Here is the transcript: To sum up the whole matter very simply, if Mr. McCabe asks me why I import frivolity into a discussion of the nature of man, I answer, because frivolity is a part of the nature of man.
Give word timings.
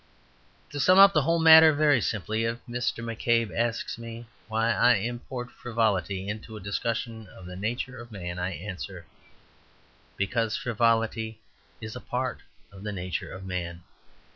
To 0.71 0.79
sum 0.79 0.97
up 0.97 1.13
the 1.13 1.21
whole 1.21 1.37
matter 1.37 1.73
very 1.73 2.01
simply, 2.01 2.43
if 2.43 2.57
Mr. 2.65 3.03
McCabe 3.05 3.55
asks 3.55 3.99
me 3.99 4.25
why 4.47 4.71
I 4.71 4.95
import 4.95 5.51
frivolity 5.51 6.27
into 6.27 6.57
a 6.57 6.59
discussion 6.59 7.27
of 7.27 7.45
the 7.45 7.55
nature 7.55 7.99
of 7.99 8.11
man, 8.11 8.39
I 8.39 8.51
answer, 8.55 9.05
because 10.17 10.57
frivolity 10.57 11.39
is 11.81 11.95
a 11.95 12.01
part 12.01 12.39
of 12.71 12.81
the 12.81 12.91
nature 12.91 13.31
of 13.31 13.45
man. 13.45 13.83